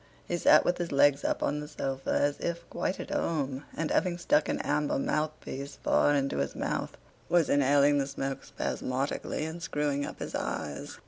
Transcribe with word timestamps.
He 0.27 0.35
sat 0.39 0.65
with 0.65 0.79
his 0.79 0.91
legs 0.91 1.23
up 1.23 1.43
on 1.43 1.59
the 1.59 1.67
sofa 1.67 2.09
as 2.09 2.39
if 2.39 2.67
quite 2.71 2.99
at 2.99 3.11
home 3.11 3.65
and, 3.77 3.91
having 3.91 4.17
stuck 4.17 4.49
an 4.49 4.57
amber 4.61 4.97
mouthpiece 4.97 5.75
far 5.75 6.15
into 6.15 6.37
his 6.39 6.55
mouth, 6.55 6.97
was 7.29 7.51
inhaling 7.51 7.99
the 7.99 8.07
smoke 8.07 8.43
spasmodically 8.43 9.45
and 9.45 9.61
screwing 9.61 10.03
up 10.03 10.17
his 10.17 10.33
eyes. 10.33 10.97